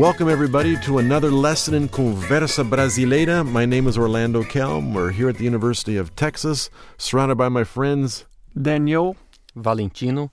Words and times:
Welcome, 0.00 0.30
everybody, 0.30 0.78
to 0.78 0.96
another 0.96 1.30
lesson 1.30 1.74
in 1.74 1.86
Conversa 1.90 2.66
Brasileira. 2.66 3.46
My 3.46 3.66
name 3.66 3.86
is 3.86 3.98
Orlando 3.98 4.42
Kelm. 4.42 4.94
We're 4.94 5.10
here 5.10 5.28
at 5.28 5.36
the 5.36 5.44
University 5.44 5.98
of 5.98 6.16
Texas, 6.16 6.70
surrounded 6.96 7.34
by 7.34 7.50
my 7.50 7.64
friends. 7.64 8.24
Daniel. 8.58 9.14
Valentino. 9.54 10.32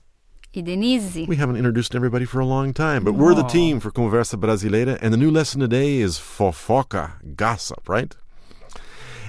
and 0.54 0.64
Denise. 0.64 1.28
We 1.28 1.36
haven't 1.36 1.56
introduced 1.56 1.94
everybody 1.94 2.24
for 2.24 2.40
a 2.40 2.46
long 2.46 2.72
time, 2.72 3.04
but 3.04 3.12
we're 3.12 3.34
the 3.34 3.42
team 3.42 3.78
for 3.78 3.90
Conversa 3.90 4.40
Brasileira, 4.40 4.98
and 5.02 5.12
the 5.12 5.18
new 5.18 5.30
lesson 5.30 5.60
today 5.60 5.98
is 5.98 6.16
fofoca, 6.16 7.36
gossip, 7.36 7.90
right? 7.90 8.16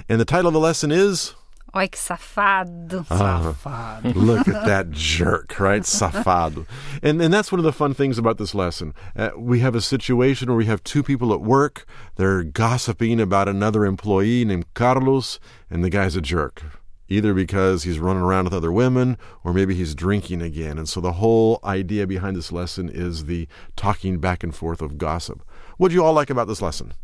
And 0.08 0.18
the 0.18 0.24
title 0.24 0.46
of 0.46 0.54
the 0.54 0.58
lesson 0.58 0.90
is 0.90 1.34
Oi, 1.74 1.86
que 1.86 1.98
safado. 1.98 3.06
Safado. 3.06 4.14
Look 4.14 4.48
at 4.48 4.66
that 4.66 4.90
jerk, 4.90 5.60
right? 5.60 5.82
Safado. 5.82 6.66
And 7.00 7.22
and 7.22 7.32
that's 7.32 7.52
one 7.52 7.60
of 7.60 7.64
the 7.64 7.72
fun 7.72 7.94
things 7.94 8.18
about 8.18 8.38
this 8.38 8.54
lesson. 8.56 8.92
Uh, 9.14 9.30
we 9.36 9.60
have 9.60 9.76
a 9.76 9.80
situation 9.80 10.48
where 10.48 10.56
we 10.56 10.66
have 10.66 10.82
two 10.82 11.04
people 11.04 11.32
at 11.32 11.40
work. 11.40 11.86
They're 12.16 12.42
gossiping 12.42 13.20
about 13.20 13.48
another 13.48 13.84
employee 13.84 14.44
named 14.44 14.66
Carlos, 14.74 15.38
and 15.70 15.84
the 15.84 15.90
guy's 15.90 16.16
a 16.16 16.20
jerk. 16.20 16.62
Either 17.08 17.34
because 17.34 17.82
he's 17.82 17.98
running 17.98 18.22
around 18.22 18.44
with 18.44 18.54
other 18.54 18.70
women, 18.70 19.18
or 19.42 19.52
maybe 19.52 19.74
he's 19.74 19.96
drinking 19.96 20.40
again. 20.42 20.78
And 20.78 20.88
so 20.88 21.00
the 21.00 21.14
whole 21.14 21.58
idea 21.64 22.06
behind 22.06 22.36
this 22.36 22.52
lesson 22.52 22.88
is 22.88 23.24
the 23.24 23.48
talking 23.74 24.18
back 24.18 24.44
and 24.44 24.54
forth 24.54 24.80
of 24.80 24.96
gossip. 24.96 25.42
What 25.76 25.88
do 25.88 25.94
you 25.94 26.04
all 26.04 26.12
like 26.12 26.30
about 26.30 26.46
this 26.46 26.62
lesson? 26.62 26.94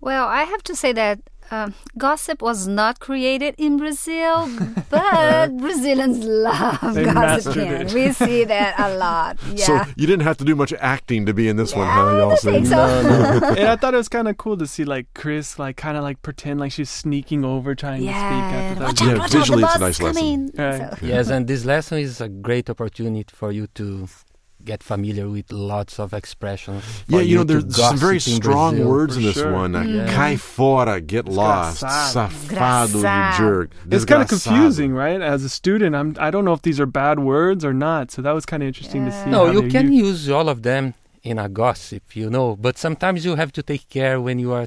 Well, 0.00 0.26
I 0.26 0.42
have 0.42 0.62
to 0.64 0.76
say 0.76 0.92
that 0.92 1.20
um, 1.50 1.74
gossip 1.96 2.42
was 2.42 2.66
not 2.68 3.00
created 3.00 3.54
in 3.58 3.76
Brazil, 3.78 4.48
but 4.90 5.56
Brazilians 5.58 6.18
love 6.24 6.94
They 6.94 7.04
mastered 7.04 7.54
gossiping. 7.54 7.72
it. 7.72 7.92
We 7.94 8.12
see 8.12 8.44
that 8.44 8.78
a 8.78 8.96
lot. 8.96 9.38
Yeah. 9.48 9.64
So 9.64 9.74
you 9.96 10.06
didn't 10.06 10.22
have 10.24 10.36
to 10.38 10.44
do 10.44 10.54
much 10.54 10.72
acting 10.74 11.26
to 11.26 11.32
be 11.34 11.48
in 11.48 11.56
this 11.56 11.74
one, 11.74 11.86
Yeah, 11.86 11.94
huh? 11.94 12.10
Y'all 12.18 12.28
don't 12.30 12.38
say? 12.38 12.52
think 12.62 12.66
and 13.58 13.68
I 13.68 13.76
thought 13.76 13.94
it 13.94 13.96
was 13.96 14.08
kind 14.08 14.28
of 14.28 14.36
cool 14.36 14.56
to 14.58 14.66
see 14.66 14.84
like 14.84 15.06
Chris 15.14 15.58
like 15.58 15.76
kind 15.76 15.96
of 15.96 16.02
like 16.02 16.20
pretend 16.22 16.60
like 16.60 16.72
she's 16.72 16.90
sneaking 16.90 17.44
over 17.44 17.74
trying 17.74 18.00
to 18.02 18.06
speak 18.06 18.14
yeah. 18.14 18.20
after 18.20 18.78
that. 18.80 18.84
Watch 18.86 19.00
Yeah, 19.00 19.08
out, 19.12 19.18
watch 19.18 19.34
out, 19.34 19.38
visually 19.40 19.62
the 19.62 19.66
it's 19.68 19.76
a 19.76 19.80
nice 19.80 19.94
is 19.96 20.02
lesson. 20.02 20.22
coming. 20.22 20.50
Right. 20.56 20.98
So- 21.00 21.06
Yes, 21.06 21.30
and 21.30 21.46
this 21.46 21.64
lesson 21.64 21.98
is 21.98 22.20
a 22.20 22.28
great 22.28 22.68
opportunity 22.70 23.24
for 23.34 23.50
you 23.52 23.66
to 23.74 24.06
get 24.64 24.82
familiar 24.82 25.28
with 25.28 25.50
lots 25.52 25.98
of 25.98 26.12
expressions. 26.12 26.82
Yeah, 27.08 27.20
you 27.20 27.36
know, 27.36 27.44
there's 27.44 27.74
some 27.76 27.96
very 27.96 28.20
strong 28.20 28.72
Brazil. 28.74 28.88
words 28.88 29.16
in 29.16 29.22
this 29.22 29.34
sure. 29.36 29.52
one. 29.52 29.74
Uh, 29.74 29.82
Yeah. 29.82 30.12
Cai 30.12 30.36
fora, 30.36 31.00
get 31.00 31.26
lost. 31.26 31.82
Desgraçado. 31.82 32.30
Safado, 32.32 32.88
you 32.88 33.02
Desgraçado. 33.02 33.36
jerk. 33.38 33.70
It's 33.90 34.04
kind 34.04 34.22
of 34.22 34.28
confusing, 34.28 34.92
right? 34.92 35.20
As 35.20 35.44
a 35.44 35.48
student, 35.48 35.94
I'm 35.94 36.14
I 36.18 36.30
don't 36.30 36.44
know 36.44 36.52
if 36.54 36.62
these 36.62 36.78
are 36.80 36.86
bad 36.86 37.18
words 37.20 37.64
or 37.64 37.72
not. 37.72 38.10
So 38.10 38.22
that 38.22 38.32
was 38.34 38.44
kind 38.46 38.62
of 38.62 38.66
interesting 38.68 39.04
to 39.06 39.12
see. 39.12 39.30
No, 39.30 39.50
you 39.50 39.68
can 39.68 39.92
use- 39.92 40.26
use 40.26 40.30
all 40.30 40.48
of 40.48 40.62
them 40.62 40.94
in 41.22 41.38
a 41.38 41.48
gossip, 41.48 42.14
you 42.16 42.30
know, 42.30 42.56
but 42.56 42.78
sometimes 42.78 43.24
you 43.24 43.34
have 43.36 43.52
to 43.52 43.62
take 43.62 43.88
care 43.88 44.20
when 44.20 44.38
you 44.38 44.52
are 44.52 44.66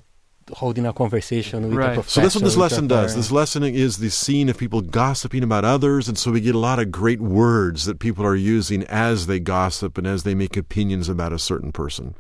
holding 0.54 0.86
a 0.86 0.94
conversation 0.94 1.70
with 1.70 1.78
Right. 1.78 1.98
a 1.98 2.04
So 2.04 2.22
that's 2.22 2.36
what 2.36 2.44
this 2.44 2.58
lesson 2.58 2.88
does. 2.88 3.12
parent. 3.12 3.16
This 3.18 3.32
lesson 3.32 3.64
is 3.64 3.98
the 3.98 4.10
scene 4.10 4.50
of 4.50 4.58
people 4.58 4.82
gossiping 4.82 5.44
about 5.44 5.66
others, 5.66 6.08
and 6.08 6.18
so 6.18 6.32
we 6.32 6.42
get 6.42 6.56
a 6.56 6.60
lot 6.60 6.80
of 6.80 6.92
great 6.92 7.20
words 7.22 7.86
that 7.86 8.00
people 8.00 8.26
are 8.26 8.36
using 8.36 8.84
as 8.86 9.28
they 9.28 9.40
gossip 9.40 9.98
and 9.98 10.06
as 10.08 10.24
they 10.24 10.36
make 10.36 10.56
opinions 10.58 11.10
about 11.10 11.34
a 11.34 11.40
certain 11.40 11.72
person. 11.72 12.16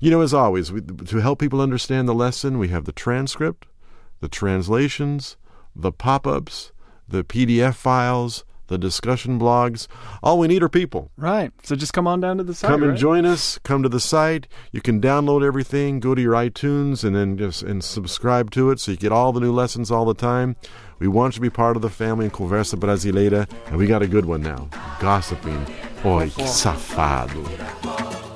You 0.00 0.10
know, 0.10 0.20
as 0.20 0.34
always, 0.34 0.72
we, 0.72 0.80
to 0.80 1.18
help 1.18 1.38
people 1.38 1.60
understand 1.60 2.08
the 2.08 2.14
lesson, 2.14 2.58
we 2.58 2.68
have 2.68 2.84
the 2.84 2.92
transcript, 2.92 3.66
the 4.20 4.28
translations, 4.28 5.36
the 5.74 5.92
pop-ups, 5.92 6.72
the 7.08 7.24
PDF 7.24 7.74
files, 7.74 8.44
the 8.70 8.78
discussion 8.78 9.38
blogs. 9.38 9.86
All 10.22 10.38
we 10.38 10.48
need 10.48 10.62
are 10.62 10.68
people. 10.68 11.10
Right. 11.16 11.52
So 11.62 11.76
just 11.76 11.92
come 11.92 12.06
on 12.06 12.20
down 12.20 12.38
to 12.38 12.44
the 12.44 12.54
site. 12.54 12.70
come 12.70 12.82
and 12.82 12.92
right? 12.92 12.98
join 13.00 13.26
us 13.26 13.58
come 13.64 13.82
to 13.82 13.88
the 13.88 14.00
site 14.00 14.46
you 14.72 14.80
can 14.80 15.00
download 15.00 15.44
everything 15.44 16.00
go 16.00 16.14
to 16.14 16.22
your 16.22 16.34
itunes 16.34 17.04
and 17.04 17.14
then 17.16 17.36
just 17.36 17.62
and 17.62 17.82
subscribe 17.82 18.50
to 18.50 18.70
it 18.70 18.78
so 18.80 18.92
you 18.92 18.96
get 18.96 19.12
all 19.12 19.32
the 19.32 19.40
new 19.40 19.52
lessons 19.52 19.90
all 19.90 20.04
the 20.04 20.14
time 20.14 20.56
we 20.98 21.08
want 21.08 21.34
you 21.34 21.36
to 21.36 21.40
be 21.40 21.50
part 21.50 21.76
of 21.76 21.82
the 21.82 21.90
family 21.90 22.26
in 22.26 22.30
conversa 22.30 22.78
brasileira 22.78 23.48
and 23.66 23.76
we 23.76 23.86
got 23.86 24.02
a 24.02 24.06
good 24.06 24.24
one 24.24 24.42
now 24.42 24.68
gossiping 25.00 25.66
oi 26.04 26.30
que 26.30 26.44
safado 26.44 28.29